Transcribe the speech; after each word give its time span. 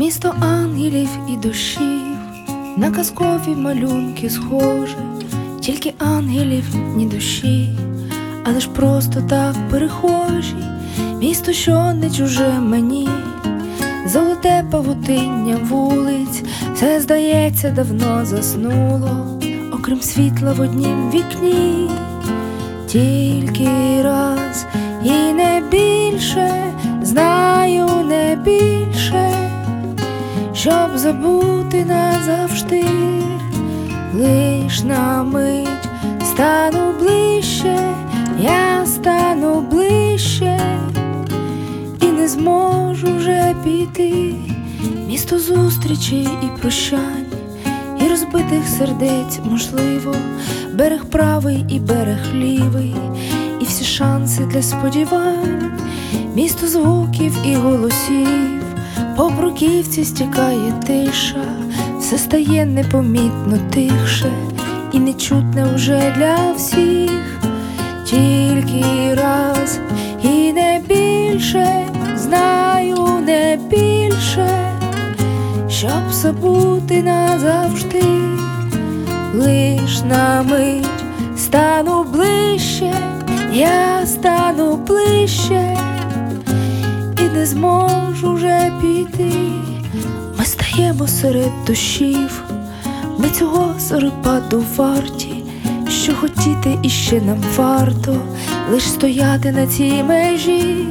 Місто 0.00 0.34
ангелів 0.40 1.08
і 1.28 1.36
душів, 1.36 2.16
на 2.76 2.90
казкові 2.90 3.56
малюнки 3.56 4.30
схоже, 4.30 4.96
тільки 5.60 5.94
ангелів 5.98 6.64
ні 6.96 7.06
душі, 7.06 7.70
але 8.44 8.60
ж 8.60 8.68
просто 8.68 9.22
так 9.28 9.54
перехожі, 9.70 10.54
місто, 11.20 11.52
що 11.52 11.92
не 11.92 12.10
чуже 12.10 12.60
мені, 12.60 13.08
золоте 14.06 14.64
павутиння 14.70 15.56
вулиць, 15.70 16.42
все 16.74 17.00
здається, 17.00 17.70
давно 17.70 18.24
заснуло, 18.24 19.40
окрім 19.72 20.02
світла 20.02 20.52
в 20.52 20.60
однім 20.60 21.10
вікні, 21.10 21.90
тільки 22.86 23.68
раз 24.02 24.66
щоб 30.60 30.98
забути 30.98 31.84
назавжди, 31.84 32.84
лиш 34.14 34.82
на 34.82 35.22
мить 35.22 35.88
стану 36.24 36.92
ближче, 37.00 37.78
я 38.40 38.86
стану 38.86 39.60
ближче. 39.60 40.60
І 42.00 42.06
не 42.06 42.28
зможу 42.28 43.06
вже 43.16 43.54
піти, 43.64 44.34
місто 45.08 45.38
зустрічей 45.38 46.28
і 46.42 46.60
прощань, 46.60 47.26
і 48.00 48.08
розбитих 48.08 48.68
сердець, 48.78 49.38
можливо, 49.44 50.14
берег 50.74 51.04
правий 51.04 51.64
і 51.68 51.80
берег 51.80 52.34
лівий, 52.34 52.94
і 53.60 53.64
всі 53.64 53.84
шанси 53.84 54.44
для 54.44 54.62
сподівань, 54.62 55.72
місто 56.34 56.66
звуків 56.66 57.34
і 57.44 57.54
голосів. 57.54 58.69
По 59.16 59.28
бруківці 59.28 60.04
стікає 60.04 60.72
тиша, 60.86 61.44
все 61.98 62.18
стає 62.18 62.66
непомітно 62.66 63.58
тихше, 63.70 64.32
і 64.92 64.98
нечутне 64.98 65.64
вже 65.74 66.14
для 66.16 66.52
всіх, 66.56 67.40
тільки 68.04 68.84
раз 69.14 69.78
і 70.22 70.52
не 70.52 70.80
більше, 70.88 71.86
знаю 72.16 72.96
не 73.26 73.58
більше, 73.70 74.48
щоб 75.68 76.12
забути 76.12 77.02
назавжди, 77.02 78.04
лиш 79.34 80.02
на 80.02 80.42
мить 80.42 80.86
стану 81.36 82.04
ближче, 82.04 82.94
я 83.52 84.06
стану 84.06 84.76
ближче 84.76 85.79
зможу 87.50 88.34
вже 88.34 88.72
піти. 88.80 89.32
Ми 90.38 90.44
стаємо 90.44 91.08
серед 91.08 91.64
душів, 91.66 92.44
ми 93.18 93.28
цього 93.38 93.74
зорепаду 93.78 94.64
варті, 94.76 95.44
що 95.88 96.14
хотіти 96.14 96.78
іще 96.82 97.20
нам 97.20 97.44
варто, 97.56 98.16
лиш 98.72 98.82
стояти 98.82 99.52
на 99.52 99.66
цій 99.66 100.02
межі, 100.02 100.86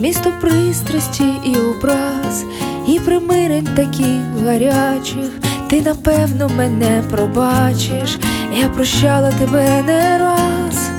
місто 0.00 0.32
пристрасті 0.40 1.24
і 1.44 1.56
образ, 1.56 2.44
і 2.88 2.98
примирень 2.98 3.68
таких 3.76 4.44
гарячих, 4.44 5.30
ти 5.70 5.80
напевно 5.82 6.50
мене 6.56 7.02
пробачиш, 7.10 8.18
я 8.60 8.68
прощала 8.68 9.32
тебе 9.32 9.82
не 9.82 10.18
раз, 10.18 10.90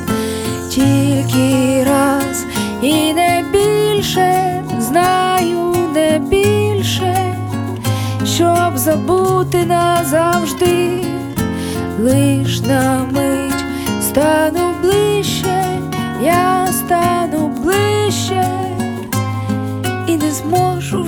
тільки 0.69 1.83
раз 1.83 2.45
забути 8.89 9.65
назавжди, 9.65 11.05
лиш 11.99 12.61
на 12.61 13.05
мить 13.13 13.63
стану 14.01 14.73
ближче, 14.81 15.63
я 16.21 16.67
стану 16.71 17.47
ближче 17.47 18.45
і 20.07 20.17
не 20.17 20.31
зможу 20.31 21.03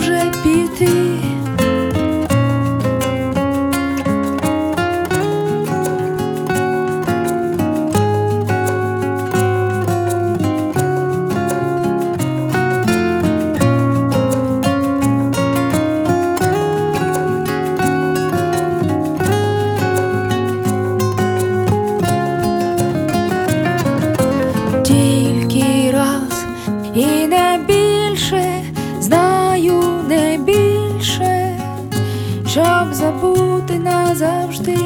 назавжди, 34.22 34.78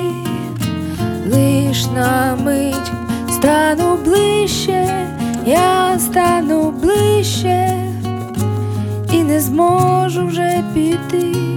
лиш 1.25 1.88
на 1.88 2.35
мить 2.35 2.91
стану 3.29 3.97
ближче, 3.97 4.88
я 5.46 6.00
стану 6.00 6.72
ближче 6.72 7.69
і 9.12 9.23
не 9.23 9.40
зможу 9.40 10.28
вже 10.28 10.63
піти. 10.73 11.55